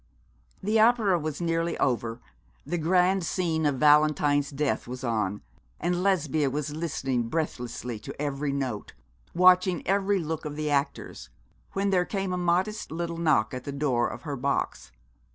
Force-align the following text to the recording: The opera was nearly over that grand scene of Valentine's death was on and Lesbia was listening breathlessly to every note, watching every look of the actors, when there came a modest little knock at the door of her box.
The 0.63 0.79
opera 0.79 1.19
was 1.19 1.39
nearly 1.41 1.77
over 1.77 2.19
that 2.65 2.77
grand 2.79 3.23
scene 3.23 3.67
of 3.67 3.75
Valentine's 3.75 4.49
death 4.49 4.87
was 4.87 5.03
on 5.03 5.43
and 5.79 6.01
Lesbia 6.01 6.49
was 6.49 6.75
listening 6.75 7.29
breathlessly 7.29 7.99
to 7.99 8.19
every 8.19 8.51
note, 8.51 8.93
watching 9.35 9.85
every 9.87 10.17
look 10.17 10.43
of 10.43 10.55
the 10.55 10.71
actors, 10.71 11.29
when 11.73 11.91
there 11.91 12.05
came 12.05 12.33
a 12.33 12.37
modest 12.39 12.91
little 12.91 13.17
knock 13.17 13.53
at 13.53 13.63
the 13.63 13.71
door 13.71 14.07
of 14.07 14.23
her 14.23 14.35
box. 14.35 14.91